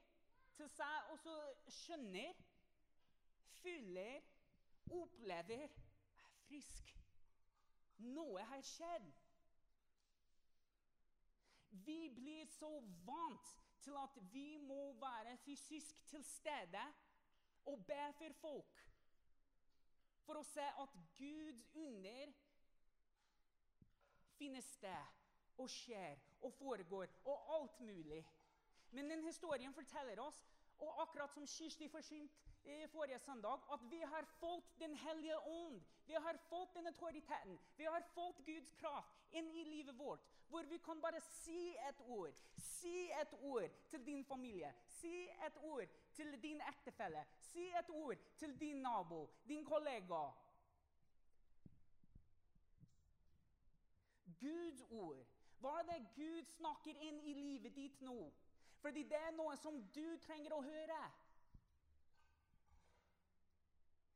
til 0.55 0.71
seg 0.71 1.11
og 1.13 1.19
så 1.19 1.35
skjønner, 1.81 2.39
føler, 3.63 4.23
opplever 4.95 5.65
er 5.67 6.33
frisk. 6.45 6.91
Noe 8.05 8.43
har 8.51 8.63
skjedd. 8.67 9.07
Vi 11.85 12.09
blir 12.15 12.47
så 12.55 12.71
vant 13.07 13.55
til 13.85 13.97
at 13.99 14.19
vi 14.33 14.57
må 14.63 14.93
være 15.01 15.37
fysisk 15.45 16.05
til 16.09 16.25
stede 16.25 16.85
og 17.71 17.83
be 17.87 18.03
for 18.19 18.37
folk 18.41 18.84
for 20.27 20.41
å 20.41 20.47
se 20.49 20.65
at 20.65 20.97
Guds 21.19 21.67
under 21.75 22.33
finner 24.39 24.65
sted 24.67 25.61
og 25.63 25.71
skjer 25.71 26.19
og 26.43 26.53
foregår 26.59 27.13
og 27.31 27.53
alt 27.59 27.81
mulig. 27.81 28.25
Men 28.95 29.11
den 29.11 29.25
historien 29.27 29.75
forteller 29.75 30.21
oss, 30.23 30.41
og 30.79 31.03
akkurat 31.03 31.33
som 31.35 31.47
Kirsti 31.47 31.89
forsynte 31.89 32.45
i 32.65 32.87
forrige 32.91 33.19
søndag, 33.19 33.61
at 33.73 33.81
vi 33.91 34.01
har 34.01 34.27
fått 34.41 34.79
Den 34.79 34.95
hellige 34.95 35.39
ånd. 35.39 35.81
Vi 36.07 36.13
har 36.13 36.37
fått 36.49 36.75
den 36.75 36.87
autoriteten. 36.87 37.59
Vi 37.77 37.85
har 37.85 38.03
fått 38.15 38.45
Guds 38.47 38.71
kraft 38.81 39.13
inn 39.33 39.51
i 39.51 39.65
livet 39.65 39.99
vårt. 39.99 40.21
Hvor 40.49 40.63
vi 40.63 40.79
kan 40.79 41.01
bare 41.01 41.21
si 41.21 41.77
et 41.89 42.01
ord. 42.01 42.35
Si 42.57 43.11
et 43.21 43.33
ord 43.43 43.71
til 43.91 44.07
din 44.07 44.25
familie. 44.25 44.75
Si 44.87 45.29
et 45.47 45.57
ord 45.63 45.89
til 46.17 46.43
din 46.43 46.63
ektefelle. 46.69 47.25
Si 47.51 47.67
et 47.79 47.91
ord 47.91 48.19
til 48.39 48.61
din 48.61 48.83
nabo, 48.83 49.27
din 49.49 49.65
kollega. 49.65 50.23
Guds 54.41 54.83
ord. 54.91 55.27
Hva 55.61 55.79
er 55.81 55.87
det 55.89 56.01
Gud 56.17 56.49
snakker 56.59 57.05
inn 57.09 57.21
i 57.25 57.33
livet 57.33 57.77
ditt 57.77 58.01
nå? 58.05 58.19
Fordi 58.83 59.03
det 59.09 59.17
er 59.17 59.37
noe 59.37 59.57
som 59.57 59.79
du 59.95 60.05
trenger 60.27 60.53
å 60.53 60.65
høre. 60.65 60.99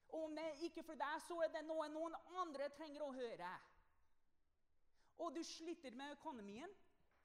Og 0.08 0.24
om 0.24 0.36
det 0.36 0.50
ikke 0.66 0.84
for 0.84 1.00
deg, 1.00 1.22
så 1.24 1.38
er 1.44 1.52
det 1.54 1.64
noe 1.68 1.88
noen 1.92 2.16
andre 2.42 2.68
trenger 2.76 3.04
å 3.06 3.14
høre. 3.16 3.54
Og 5.24 5.34
du 5.34 5.42
sliter 5.44 5.96
med 5.96 6.12
økonomien. 6.18 6.76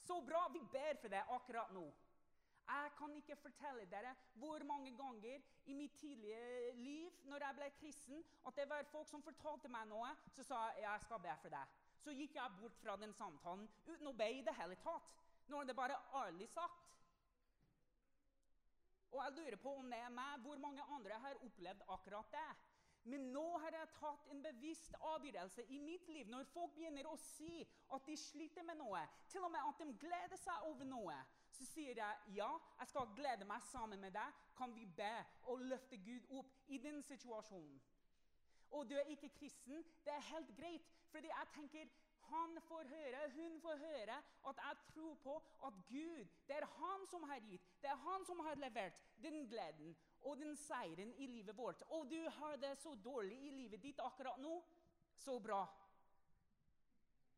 Så 0.03 0.21
bra, 0.21 0.47
vi 0.51 0.59
ber 0.71 0.97
for 1.01 1.11
deg 1.11 1.35
akkurat 1.35 1.71
nå. 1.75 1.83
Jeg 2.67 2.91
kan 2.97 3.15
ikke 3.15 3.35
fortelle 3.35 3.85
dere 3.91 4.13
hvor 4.39 4.63
mange 4.63 4.91
ganger 4.97 5.41
i 5.65 5.73
mitt 5.73 5.97
tidlige 5.99 6.71
liv 6.75 7.11
når 7.27 7.45
jeg 7.45 7.55
ble 7.55 7.69
kristen, 7.79 8.23
at 8.47 8.55
det 8.55 8.69
var 8.69 8.87
folk 8.91 9.07
som 9.09 9.23
fortalte 9.23 9.71
meg 9.71 9.87
noe, 9.89 10.13
så 10.31 10.45
sa 10.47 10.61
jeg 10.71 10.85
jeg 10.85 11.03
skal 11.05 11.21
be 11.25 11.35
for 11.41 11.55
deg. 11.55 11.75
Så 12.03 12.15
gikk 12.15 12.35
jeg 12.35 12.55
bort 12.59 12.79
fra 12.83 12.95
den 12.99 13.13
samtalen 13.15 13.67
uten 13.87 14.07
å 14.11 14.15
be 14.15 14.29
i 14.31 14.41
det 14.47 14.55
hele 14.59 14.79
tatt. 14.83 15.11
Når 15.51 15.67
det 15.67 15.75
bare 15.75 15.99
ærlig 16.23 16.47
sagt. 16.49 16.91
Og 19.11 19.19
jeg 19.21 19.35
lurer 19.37 19.59
på 19.61 19.73
om 19.79 19.89
det 19.91 19.99
er 19.99 20.13
meg, 20.13 20.39
hvor 20.45 20.57
mange 20.57 20.85
andre 20.95 21.19
har 21.25 21.41
opplevd 21.45 21.83
akkurat 21.95 22.31
det. 22.31 22.47
Men 23.11 23.25
nå 23.35 23.43
har 23.59 23.75
jeg 23.75 23.91
tatt 23.97 24.29
en 24.31 24.41
bevisst 24.45 24.95
avgjørelse 25.11 25.65
i 25.75 25.79
mitt 25.83 26.07
liv. 26.07 26.29
Når 26.31 26.47
folk 26.53 26.71
begynner 26.77 27.09
å 27.11 27.17
si 27.19 27.61
at 27.91 28.07
de 28.07 28.15
sliter 28.17 28.63
med 28.63 28.79
noe, 28.79 29.01
til 29.31 29.43
og 29.43 29.51
med 29.51 29.67
at 29.67 29.83
de 29.83 29.97
gleder 29.99 30.39
seg 30.39 30.69
over 30.69 30.87
noe, 30.87 31.17
så 31.53 31.65
sier 31.69 31.97
jeg 31.97 32.37
ja, 32.37 32.49
jeg 32.79 32.89
skal 32.89 33.11
glede 33.17 33.45
meg 33.45 33.61
sammen 33.69 34.01
med 34.01 34.15
deg. 34.15 34.39
Kan 34.57 34.73
vi 34.75 34.85
be 34.85 35.13
og 35.51 35.65
løfte 35.71 35.97
Gud 35.97 36.31
opp 36.39 36.55
i 36.67 36.79
din 36.81 37.01
situasjon? 37.05 37.81
Og 38.73 38.89
du 38.89 38.95
er 38.97 39.11
ikke 39.13 39.29
kristen, 39.37 39.83
det 40.05 40.13
er 40.13 40.29
helt 40.31 40.55
greit. 40.57 40.89
Fordi 41.13 41.29
jeg 41.29 41.53
tenker 41.53 41.91
han 42.23 42.61
får 42.67 42.87
høre, 42.87 43.29
hun 43.35 43.59
får 43.61 43.77
høre 43.77 44.15
at 44.49 44.61
jeg 44.65 44.77
tror 44.93 45.15
på 45.23 45.33
at 45.67 45.73
Gud 45.89 46.25
Det 46.47 46.55
er 46.55 46.65
han 46.65 47.05
som 47.11 47.23
har 47.29 47.39
gitt, 47.39 47.65
det 47.81 47.89
er 47.89 47.99
han 48.05 48.25
som 48.25 48.39
har 48.39 48.55
levert 48.55 49.01
den 49.23 49.47
gleden 49.49 49.95
og 50.21 50.37
den 50.37 50.55
seieren 50.55 51.13
i 51.13 51.27
livet 51.27 51.57
vårt. 51.57 51.83
Og 51.89 52.09
du 52.09 52.29
har 52.29 52.55
det 52.55 52.77
så 52.77 52.95
dårlig 52.95 53.37
i 53.47 53.49
livet 53.49 53.83
ditt 53.83 53.99
akkurat 53.99 54.39
nå. 54.39 54.63
Så 55.17 55.39
bra. 55.39 55.67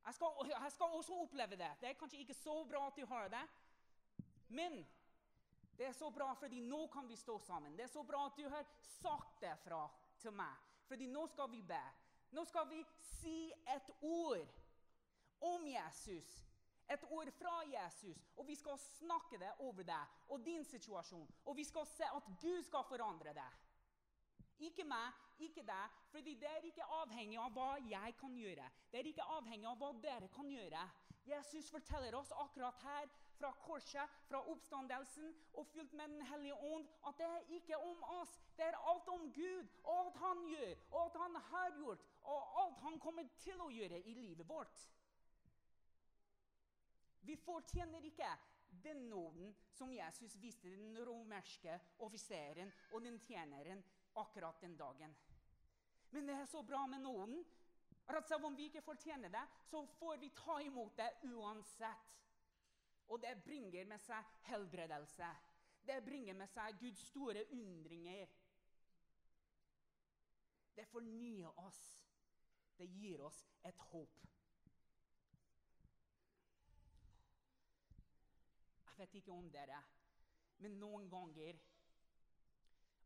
Jeg 0.05 0.13
skal, 0.13 0.27
jeg 0.49 0.71
skal 0.71 0.85
også 0.85 1.13
oppleve 1.21 1.57
det. 1.57 1.71
Det 1.81 1.89
er 1.89 1.93
kanskje 1.99 2.19
ikke 2.19 2.33
så 2.33 2.63
bra 2.69 2.87
at 2.87 2.97
du 2.97 3.05
har 3.05 3.27
det. 3.27 3.41
Men 4.47 4.85
det 5.77 5.87
er 5.87 5.93
så 5.93 6.09
bra, 6.11 6.33
fordi 6.39 6.61
nå 6.61 6.87
kan 6.87 7.07
vi 7.07 7.15
stå 7.15 7.39
sammen. 7.39 7.75
Det 7.77 7.83
er 7.83 7.91
så 7.91 8.03
bra 8.03 8.25
at 8.25 8.37
du 8.37 8.47
har 8.49 8.65
sagt 9.01 9.41
det 9.41 9.55
fra 9.63 9.85
til 10.21 10.33
meg. 10.35 10.61
Fordi 10.87 11.07
nå 11.11 11.25
skal 11.27 11.51
vi 11.51 11.61
be. 11.65 11.83
Nå 12.31 12.45
skal 12.45 12.69
vi 12.69 12.81
si 13.19 13.51
et 13.75 13.89
ord 14.01 14.53
om 15.41 15.67
Jesus. 15.67 16.31
Et 16.89 17.03
ord 17.09 17.31
fra 17.39 17.57
Jesus. 17.67 18.21
Og 18.37 18.47
vi 18.47 18.55
skal 18.55 18.79
snakke 18.79 19.39
det 19.41 19.51
over 19.65 19.83
deg 19.83 20.31
og 20.31 20.45
din 20.45 20.63
situasjon. 20.65 21.27
Og 21.45 21.57
vi 21.57 21.63
skal 21.63 21.87
se 21.89 22.07
at 22.07 22.33
Gud 22.41 22.63
skal 22.63 22.85
forandre 22.87 23.33
deg. 23.33 23.61
Ikke 24.69 24.85
meg, 24.87 25.11
ikke 25.43 25.65
deg, 25.67 25.95
fordi 26.11 26.35
det 26.39 26.47
er 26.47 26.67
ikke 26.69 26.85
avhengig 27.01 27.39
av 27.41 27.51
hva 27.51 27.73
jeg 27.89 28.13
kan 28.19 28.35
gjøre. 28.39 28.69
Det 28.91 29.01
er 29.01 29.09
ikke 29.09 29.25
avhengig 29.35 29.67
av 29.67 29.81
hva 29.81 29.89
dere 30.03 30.29
kan 30.31 30.47
gjøre. 30.47 30.83
Jesus 31.25 31.69
forteller 31.71 32.15
oss 32.15 32.31
akkurat 32.31 32.81
her 32.83 33.09
fra 33.37 33.51
korset, 33.65 34.09
fra 34.29 34.41
oppstandelsen 34.51 35.31
og 35.53 35.67
fylt 35.67 35.93
med 35.93 36.07
Den 36.07 36.21
hellige 36.21 36.55
ånd, 36.55 36.87
at 37.07 37.17
det 37.17 37.25
er 37.25 37.55
ikke 37.57 37.77
om 37.77 38.03
oss. 38.21 38.39
Det 38.57 38.65
er 38.65 38.77
alt 38.91 39.07
om 39.07 39.31
Gud, 39.33 39.67
og 39.83 39.99
alt 39.99 40.19
han 40.21 40.43
gjør, 40.47 40.75
og 40.91 41.01
alt 41.03 41.17
han 41.23 41.35
har 41.49 41.77
gjort, 41.77 42.05
og 42.23 42.61
alt 42.63 42.79
han 42.85 42.99
kommer 42.99 43.27
til 43.39 43.61
å 43.61 43.71
gjøre 43.73 43.99
i 43.99 44.13
livet 44.13 44.49
vårt. 44.49 44.85
Vi 47.25 47.35
fortjener 47.35 48.05
ikke 48.05 48.29
den 48.83 49.07
nåden 49.09 49.55
som 49.73 49.93
Jesus 49.93 50.35
viste 50.41 50.69
den 50.69 50.97
romerske 51.07 51.79
offiseren 52.05 52.71
og 52.91 53.01
den 53.01 53.17
tjeneren 53.19 53.81
akkurat 54.15 54.61
den 54.61 54.77
dagen. 54.77 55.15
Men 56.11 56.27
det 56.27 56.35
er 56.35 56.45
så 56.45 56.61
bra 56.61 56.85
med 56.87 57.01
nåden 57.01 57.41
at 58.07 58.27
selv 58.27 58.45
om 58.45 58.57
vi 58.57 58.63
ikke 58.69 58.81
fortjener 58.81 59.29
det, 59.29 59.43
så 59.69 59.85
får 59.99 60.17
vi 60.17 60.29
ta 60.29 60.59
imot 60.61 60.97
det 60.97 61.09
uansett. 61.23 62.11
Og 63.07 63.21
det 63.21 63.43
bringer 63.43 63.85
med 63.85 64.01
seg 64.01 64.29
helbredelse. 64.49 65.27
Det 65.85 66.01
bringer 66.05 66.33
med 66.33 66.49
seg 66.49 66.77
Guds 66.79 67.01
store 67.11 67.43
undringer. 67.53 68.29
Det 70.75 70.87
fornyer 70.89 71.59
oss. 71.61 71.81
Det 72.77 72.87
gir 72.91 73.21
oss 73.23 73.45
et 73.63 73.77
håp. 73.91 74.23
Jeg 78.85 78.97
vet 78.97 79.15
ikke 79.19 79.31
om 79.31 79.47
dere, 79.51 79.77
men 80.63 80.77
noen 80.79 81.09
ganger 81.11 81.57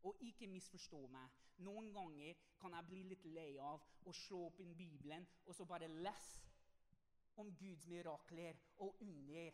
Og 0.02 0.16
ikke 0.24 0.48
misforstå 0.48 1.00
meg. 1.12 1.32
Noen 1.60 1.90
ganger 1.92 2.38
kan 2.60 2.72
jeg 2.72 2.88
bli 2.88 3.02
litt 3.10 3.24
lei 3.34 3.50
av 3.60 3.82
å 4.08 4.14
slå 4.16 4.46
opp 4.46 4.60
inn 4.64 4.76
Bibelen 4.76 5.26
og 5.44 5.56
så 5.56 5.66
bare 5.68 5.90
lese 5.92 6.40
om 7.40 7.50
Guds 7.56 7.86
mirakler 7.88 8.56
og 8.78 8.96
under. 9.04 9.52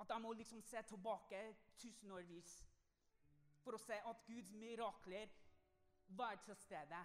At 0.00 0.12
jeg 0.12 0.22
må 0.24 0.32
liksom 0.32 0.60
se 0.64 0.82
tilbake 0.88 1.40
tusenårvis 1.80 2.52
for 3.64 3.76
å 3.76 3.80
se 3.80 3.96
at 4.10 4.26
Guds 4.28 4.52
mirakler 4.56 5.32
var 6.16 6.40
til 6.44 6.56
stede. 6.56 7.00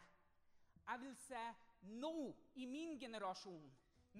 Jeg 0.86 1.02
vil 1.02 1.16
se 1.20 1.42
nå, 2.02 2.14
i 2.56 2.66
min 2.66 3.00
generasjon, 3.00 3.72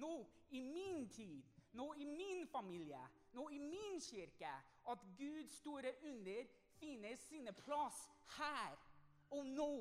nå, 0.02 0.12
i 0.50 0.60
min 0.60 1.08
tid, 1.08 1.44
nå, 1.72 1.92
i 1.94 2.04
min 2.04 2.46
familie, 2.50 3.00
nå, 3.32 3.48
i 3.48 3.58
min 3.58 4.00
kirke, 4.00 4.52
at 4.92 5.06
Guds 5.18 5.60
store 5.60 5.92
under 6.10 6.46
finner 6.80 7.16
sin 7.16 7.48
plass 7.64 8.02
her 8.38 8.76
og 9.30 9.46
nå. 9.46 9.72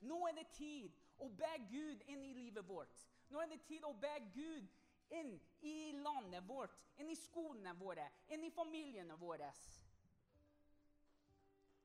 Nå 0.00 0.18
er 0.28 0.36
det 0.38 0.48
tid 0.56 1.00
å 1.20 1.28
be 1.36 1.50
Gud 1.70 2.04
inn 2.08 2.24
i 2.24 2.34
livet 2.36 2.68
vårt. 2.68 3.06
Nå 3.30 3.40
er 3.42 3.50
det 3.52 3.60
tid 3.68 3.84
å 3.84 3.92
be 4.00 4.12
Gud 4.34 4.68
inn 5.10 5.34
i 5.66 5.92
landet 5.92 6.46
vårt, 6.48 6.76
inn 6.98 7.10
i 7.10 7.18
skolene 7.18 7.74
våre, 7.78 8.06
inn 8.30 8.44
i 8.46 8.52
familiene 8.54 9.16
våre. 9.20 9.50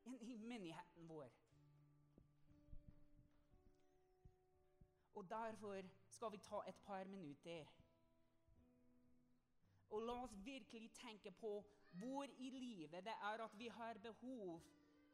Inn 0.06 0.20
i 0.22 0.38
menigheten 0.38 1.10
vår. 1.10 1.32
Og 5.16 5.30
derfor 5.30 5.82
skal 6.12 6.32
vi 6.32 6.38
ta 6.38 6.62
et 6.68 6.80
par 6.86 7.08
minutter. 7.10 7.66
Og 9.90 10.02
la 10.02 10.18
oss 10.26 10.36
virkelig 10.46 10.92
tenke 10.92 11.32
på 11.32 11.64
hvor 12.00 12.24
i 12.38 12.50
livet 12.50 13.04
det 13.06 13.14
er 13.22 13.44
at 13.44 13.60
vi 13.60 13.68
har 13.68 13.94
behov 13.94 14.62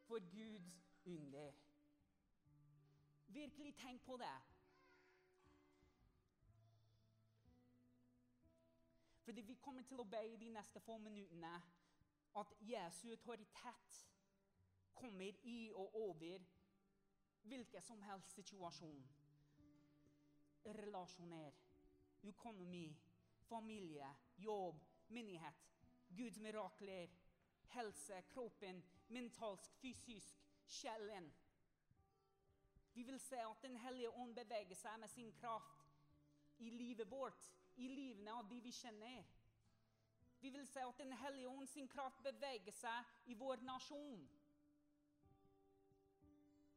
for 0.07 0.19
Guds 0.31 0.81
under. 1.05 1.51
Virkelig 3.27 3.75
tenk 3.75 4.01
på 4.05 4.17
det. 4.17 4.37
Fordi 9.23 9.41
vi 9.41 9.55
kommer 9.55 9.83
til 9.87 10.01
å 10.01 10.03
be 10.03 10.23
de 10.39 10.49
neste 10.51 10.79
få 10.83 10.97
minuttene 10.97 11.53
at 12.35 12.53
Jesu 12.61 13.09
autoritet 13.11 13.99
kommer 14.93 15.37
i 15.43 15.71
og 15.71 15.95
over 15.95 16.43
hvilken 17.43 17.81
som 17.81 18.01
helst 18.01 18.35
situasjon. 18.35 19.05
Relasjoner, 20.65 21.51
økonomi, 22.23 22.97
familie, 23.47 24.09
jobb, 24.37 24.81
menighet, 25.09 25.63
Guds 26.17 26.39
mirakler, 26.39 27.09
helse, 27.71 28.21
kroppen, 28.33 28.83
mentalsk, 29.07 29.75
fysisk, 29.81 30.41
sjelen. 30.65 31.33
Vi 32.93 33.03
vil 33.03 33.19
se 33.19 33.35
at 33.35 33.61
Den 33.63 33.77
hellige 33.77 34.09
ånd 34.09 34.35
beveger 34.35 34.75
seg 34.75 34.99
med 34.99 35.09
sin 35.09 35.31
kraft 35.31 35.87
i 36.57 36.69
livet 36.69 37.11
vårt, 37.11 37.53
i 37.75 37.87
livene 37.87 38.33
av 38.33 38.49
de 38.49 38.59
vi 38.61 38.71
kjenner. 38.71 39.23
Vi 40.41 40.49
vil 40.49 40.67
se 40.67 40.79
at 40.79 40.97
Den 40.97 41.13
hellige 41.13 41.47
ånd 41.47 41.67
sin 41.67 41.87
kraft 41.87 42.23
beveger 42.23 42.71
seg 42.71 43.31
i 43.31 43.33
vår 43.33 43.61
nasjon. 43.63 44.27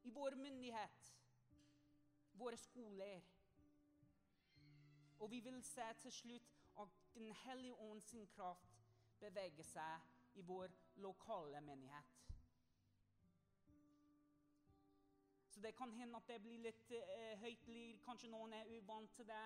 I 0.05 0.11
vår 0.11 0.37
myndighet, 0.37 1.15
våre 2.33 2.57
skoler. 2.57 3.23
Og 5.19 5.31
vi 5.31 5.41
vil 5.41 5.63
se 5.63 5.87
til 6.03 6.13
slutt 6.13 6.61
at 6.81 7.03
Den 7.15 7.33
hellige 7.33 7.75
ånd 7.75 8.03
sin 8.03 8.27
kraft 8.27 8.74
beveger 9.25 9.67
seg 9.67 10.39
i 10.39 10.43
vår 10.43 10.73
lokale 11.03 11.61
menighet. 11.61 12.21
Så 15.55 15.61
det 15.61 15.77
kan 15.79 15.93
hende 15.95 16.19
at 16.19 16.29
det 16.29 16.41
blir 16.43 16.59
litt 16.59 16.91
uh, 16.91 17.35
høytlig, 17.39 18.01
kanskje 18.05 18.31
noen 18.33 18.57
er 18.59 18.71
uvant 18.75 19.13
til 19.15 19.29
det. 19.29 19.45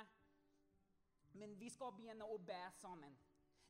Men 1.36 1.52
vi 1.60 1.68
skal 1.70 1.92
begynne 1.92 2.24
å 2.24 2.38
be 2.40 2.62
sammen. 2.80 3.12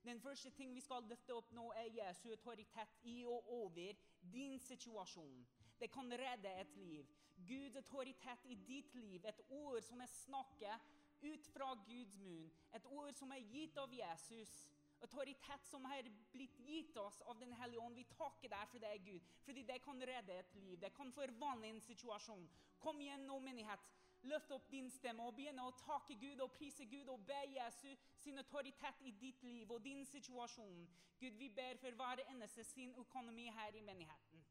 Den 0.07 0.21
første 0.23 0.53
ting 0.55 0.71
vi 0.75 0.81
skal 0.81 1.03
løfte 1.11 1.35
opp 1.35 1.51
nå, 1.53 1.67
er 1.75 1.91
Jesu 1.91 2.29
autoritet 2.31 2.95
i 3.11 3.25
og 3.27 3.51
over 3.53 3.99
din 4.23 4.55
situasjon. 4.63 5.43
Det 5.81 5.91
kan 5.91 6.15
redde 6.23 6.53
et 6.63 6.77
liv. 6.79 7.11
Guds 7.49 7.77
autoritet 7.77 8.47
i 8.47 8.55
ditt 8.67 8.95
liv, 8.95 9.27
et 9.27 9.43
ord 9.51 9.83
som 9.83 10.01
er 10.01 10.11
snakket 10.11 10.87
ut 11.23 11.51
fra 11.53 11.75
Guds 11.87 12.15
munn, 12.23 12.47
et 12.75 12.87
ord 12.87 13.15
som 13.19 13.35
er 13.35 13.43
gitt 13.51 13.79
av 13.79 13.93
Jesus 13.95 14.55
autoritet 15.03 15.67
som 15.67 15.85
har 15.85 16.09
blitt 16.33 16.59
gitt 16.67 16.97
oss 16.97 17.21
av 17.21 17.39
Den 17.39 17.53
hellige 17.53 17.81
ånd. 17.81 17.97
Vi 17.97 18.05
takker 18.05 18.51
deg 18.53 18.69
for 18.73 18.83
det, 18.83 18.95
Gud, 19.05 19.31
fordi 19.45 19.63
det 19.63 19.79
kan 19.85 20.03
redde 20.11 20.39
et 20.39 20.55
liv. 20.55 20.79
Det 20.81 20.93
kan 20.97 21.13
forvandle 21.13 21.69
en 21.69 21.81
situasjon. 21.81 22.49
Kom 22.79 23.01
igjen 23.01 23.27
nå, 23.27 23.39
menighet. 23.43 23.87
Løft 24.27 24.51
opp 24.51 24.67
din 24.71 24.89
stemme 24.91 25.23
og 25.23 25.37
begynn 25.37 25.61
å 25.63 25.71
takke 25.79 26.17
Gud 26.19 26.41
og 26.43 26.51
prise 26.57 26.85
Gud 26.91 27.09
og 27.13 27.23
be 27.27 27.39
Jesu 27.55 27.93
sin 28.19 28.39
autoritet 28.43 29.05
i 29.07 29.13
ditt 29.21 29.43
liv 29.47 29.71
og 29.71 29.85
din 29.85 30.03
situasjon. 30.07 30.89
Gud, 31.21 31.39
vi 31.39 31.49
ber 31.55 31.79
for 31.79 31.95
hver 31.95 32.25
eneste 32.27 32.65
sin 32.67 32.95
økonomi 32.99 33.47
her 33.55 33.79
i 33.79 33.85
menigheten. 33.87 34.43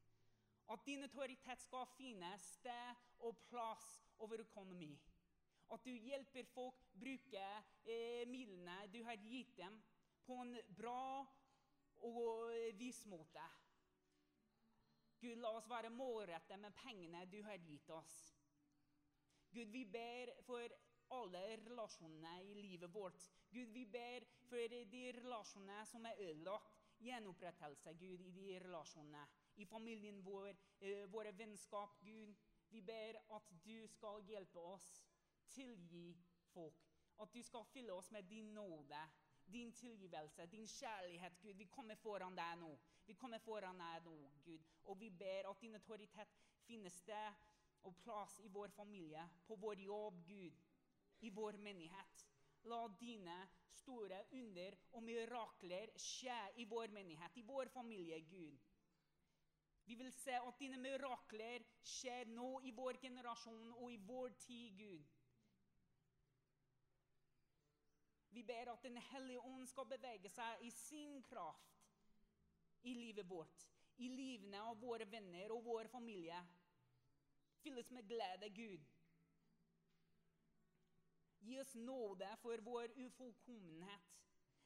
At 0.71 0.85
din 0.85 1.03
autoritet 1.03 1.61
skal 1.63 1.85
finne 1.97 2.31
sted 2.39 3.03
og 3.19 3.37
plass 3.49 3.85
over 4.19 4.39
økonomi. 4.43 4.93
At 5.71 5.83
du 5.83 5.91
hjelper 5.91 6.47
folk 6.53 6.79
bruke 6.95 7.43
eh, 7.83 8.23
midlene 8.27 8.75
du 8.91 9.01
har 9.03 9.19
gitt 9.19 9.55
dem, 9.59 9.75
på 10.27 10.35
en 10.43 10.57
bra 10.75 11.25
og 12.07 12.51
vis 12.75 13.05
måte. 13.07 13.43
Gud, 15.21 15.39
la 15.41 15.53
oss 15.57 15.69
være 15.69 15.89
målrettet 15.89 16.59
med 16.61 16.75
pengene 16.77 17.23
du 17.31 17.39
har 17.47 17.57
gitt 17.63 17.89
oss. 17.95 18.17
Gud, 19.49 19.71
vi 19.73 19.85
ber 19.89 20.33
for 20.45 20.75
alle 21.15 21.43
relasjonene 21.63 22.33
i 22.43 22.57
livet 22.59 22.91
vårt. 22.93 23.23
Gud, 23.49 23.71
vi 23.73 23.85
ber 23.85 24.25
for 24.49 24.75
de 24.91 25.03
relasjonene 25.17 25.85
som 25.87 26.05
er 26.05 26.19
ødelagt. 26.27 26.73
Gjenopprettelse, 26.97 27.93
Gud, 27.93 28.21
i 28.25 28.31
de 28.33 28.59
relasjonene. 28.63 29.23
I 29.61 29.65
familien 29.65 30.23
vår, 30.25 30.55
eh, 30.81 31.05
våre 31.13 31.31
vennskap, 31.37 31.99
Gud. 32.01 32.35
Vi 32.69 32.81
ber 32.81 33.19
at 33.35 33.51
du 33.63 33.87
skal 33.87 34.23
hjelpe 34.25 34.59
oss, 34.59 35.05
tilgi 35.49 36.17
folk. 36.53 36.83
At 37.19 37.33
du 37.33 37.43
skal 37.43 37.65
fylle 37.65 37.93
oss 37.93 38.11
med 38.11 38.23
din 38.23 38.53
nåde 38.53 39.01
din 39.51 39.71
tilgivelse, 39.71 40.45
din 40.45 40.67
kjærlighet, 40.67 41.39
Gud. 41.41 41.53
Vi 41.53 41.65
kommer 41.65 41.95
foran 41.95 42.35
deg 42.35 42.57
nå. 42.59 42.77
Vi 43.05 43.13
kommer 43.13 43.39
foran 43.39 43.79
deg 43.79 44.03
nå, 44.05 44.15
Gud. 44.45 44.63
Og 44.83 44.99
vi 44.99 45.09
ber 45.09 45.49
at 45.49 45.61
din 45.61 45.75
autoritet 45.75 46.33
finner 46.67 46.89
sted 46.89 47.33
og 47.83 47.95
plass 48.03 48.39
i 48.43 48.47
vår 48.47 48.67
familie, 48.75 49.29
på 49.47 49.55
vår 49.55 49.79
jobb, 49.79 50.23
Gud, 50.27 50.63
i 51.19 51.29
vår 51.29 51.57
menighet. 51.57 52.25
La 52.63 52.87
dine 52.99 53.37
store 53.71 54.23
under 54.31 54.75
og 54.91 55.03
mirakler 55.03 55.93
skje 55.95 56.39
i 56.55 56.65
vår 56.65 56.91
menighet, 56.91 57.37
i 57.37 57.45
vår 57.47 57.69
familie, 57.71 58.21
Gud. 58.21 58.57
Vi 59.87 59.95
vil 59.95 60.11
se 60.11 60.35
at 60.35 60.59
dine 60.59 60.77
mirakler 60.77 61.63
skjer 61.79 62.27
nå 62.27 62.57
i 62.67 62.73
vår 62.75 62.99
generasjon 62.99 63.69
og 63.77 63.91
i 63.93 63.99
vår 64.09 64.33
tid, 64.41 64.75
Gud. 64.81 65.05
Vi 68.37 68.43
ber 68.43 68.69
at 68.69 68.83
Den 68.83 68.97
hellige 68.97 69.39
ånd 69.39 69.65
skal 69.65 69.87
bevege 69.89 70.29
seg 70.29 70.61
i 70.61 70.67
sin 70.69 71.23
kraft 71.25 71.79
i 72.85 72.93
livet 72.93 73.25
vårt, 73.25 73.63
i 73.97 74.11
livene 74.13 74.59
av 74.61 74.77
våre 74.77 75.07
venner 75.09 75.49
og 75.55 75.63
vår 75.65 75.89
familie. 75.89 76.37
Fylles 77.63 77.89
med 77.89 78.05
glede, 78.05 78.51
Gud. 78.53 78.85
Gi 81.47 81.57
oss 81.63 81.73
nåde 81.81 82.29
for 82.43 82.61
vår 82.69 82.93
ufullkommenhet. 83.07 84.13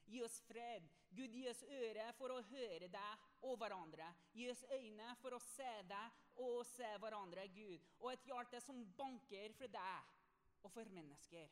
Gi 0.04 0.20
oss 0.28 0.36
fred. 0.50 0.92
Gud, 1.08 1.32
gi 1.32 1.48
oss 1.48 1.64
øre 1.80 2.12
for 2.20 2.36
å 2.36 2.44
høre 2.52 2.92
deg 2.92 3.26
og 3.48 3.56
hverandre. 3.56 4.12
Gi 4.36 4.52
oss 4.52 4.66
øyne 4.68 5.16
for 5.24 5.32
å 5.32 5.40
se 5.48 5.72
deg 5.88 6.22
og 6.44 6.60
se 6.76 6.92
hverandre, 7.00 7.48
Gud. 7.56 7.90
Og 8.04 8.12
et 8.12 8.28
hjerte 8.28 8.60
som 8.68 8.84
banker 9.00 9.56
for 9.56 9.80
deg 9.80 10.16
og 10.60 10.76
for 10.76 10.96
mennesker. 11.00 11.48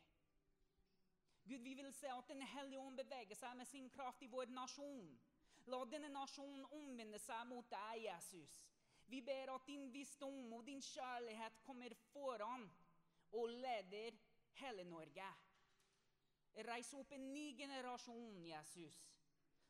Gud, 1.43 1.61
vi 1.61 1.73
vil 1.73 1.93
se 1.93 2.09
at 2.11 2.27
Den 2.29 2.41
hellige 2.41 2.79
ånd 2.79 2.97
beveger 2.97 3.35
seg 3.35 3.57
med 3.57 3.67
sin 3.67 3.89
kraft 3.89 4.21
i 4.23 4.29
vår 4.31 4.51
nasjon. 4.53 5.07
La 5.69 5.79
denne 5.85 6.09
nasjonen 6.09 6.65
omvende 6.77 7.19
seg 7.21 7.47
mot 7.49 7.67
deg, 7.69 8.03
Jesus. 8.05 8.53
Vi 9.11 9.21
ber 9.21 9.51
at 9.53 9.67
din 9.67 9.89
visdom 9.93 10.53
og 10.55 10.65
din 10.65 10.81
kjærlighet 10.81 11.59
kommer 11.65 11.93
foran 12.11 12.63
og 13.31 13.49
leder 13.49 14.17
hele 14.61 14.85
Norge. 14.87 15.27
Reis 16.67 16.93
opp 16.95 17.11
en 17.15 17.29
ny 17.33 17.51
generasjon, 17.57 18.41
Jesus, 18.45 18.97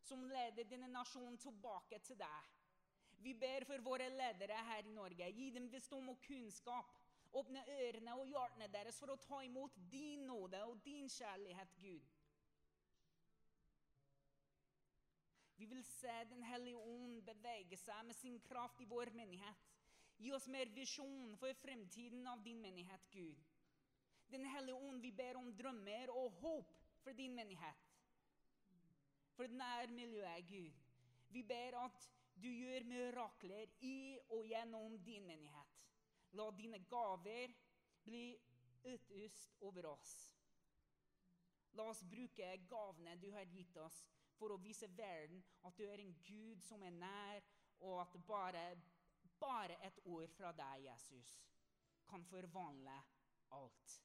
som 0.01 0.23
leder 0.29 0.69
denne 0.69 0.89
nasjonen 0.89 1.37
tilbake 1.41 1.99
til 2.05 2.17
deg. 2.21 2.51
Vi 3.21 3.33
ber 3.37 3.65
for 3.69 3.83
våre 3.85 4.09
ledere 4.09 4.57
her 4.69 4.85
i 4.85 4.93
Norge. 4.95 5.27
Gi 5.29 5.49
dem 5.53 5.67
visdom 5.69 6.09
og 6.09 6.21
kunnskap. 6.25 7.00
Åpne 7.31 7.61
ørene 7.79 8.15
og 8.19 8.27
hjertene 8.27 8.67
deres 8.73 8.97
for 8.99 9.13
å 9.13 9.19
ta 9.23 9.39
imot 9.45 9.77
din 9.91 10.25
nåde 10.27 10.59
og 10.67 10.81
din 10.83 11.07
kjærlighet, 11.09 11.77
Gud. 11.79 12.09
Vi 15.61 15.65
vil 15.65 15.83
se 15.85 16.13
Den 16.29 16.43
hellige 16.43 16.77
ånd 16.77 17.21
bevege 17.21 17.77
seg 17.77 18.05
med 18.05 18.17
sin 18.17 18.39
kraft 18.47 18.81
i 18.81 18.87
vår 18.89 19.13
menighet. 19.13 19.67
Gi 20.17 20.31
oss 20.33 20.47
mer 20.49 20.69
visjon 20.73 21.35
for 21.37 21.53
fremtiden 21.61 22.27
av 22.27 22.41
din 22.43 22.59
menighet, 22.61 23.07
Gud. 23.13 23.37
Den 24.31 24.45
hellige 24.45 24.75
ånd, 24.75 25.01
vi 25.01 25.11
ber 25.11 25.37
om 25.37 25.51
drømmer 25.55 26.11
og 26.13 26.39
håp 26.41 26.73
for 27.03 27.13
din 27.13 27.35
menighet. 27.35 27.87
For 29.37 29.47
nærmiljøet, 29.47 30.47
Gud. 30.49 30.81
Vi 31.29 31.43
ber 31.43 31.77
at 31.85 32.09
du 32.41 32.49
gjør 32.49 32.87
mirakler 32.89 33.69
i 33.85 34.17
og 34.29 34.45
gjennom 34.49 34.97
din 35.05 35.25
menighet. 35.29 35.70
La 36.39 36.47
dine 36.55 36.79
gaver 36.89 37.53
bli 38.03 38.25
utøst 38.83 39.57
over 39.67 39.85
oss. 39.91 40.13
La 41.77 41.87
oss 41.91 42.03
bruke 42.03 42.49
gavene 42.71 43.15
du 43.19 43.29
har 43.35 43.47
gitt 43.51 43.77
oss, 43.77 44.01
for 44.39 44.51
å 44.51 44.61
vise 44.63 44.89
verden 44.97 45.43
at 45.67 45.77
du 45.77 45.85
er 45.85 46.01
en 46.01 46.15
Gud 46.25 46.63
som 46.65 46.83
er 46.83 46.95
nær, 46.95 47.43
og 47.81 48.01
at 48.03 48.15
bare, 48.27 48.63
bare 49.39 49.77
et 49.85 49.99
ord 50.05 50.31
fra 50.37 50.51
deg, 50.57 50.87
Jesus, 50.87 51.35
kan 52.09 52.25
forvandle 52.29 52.97
alt. 53.57 53.97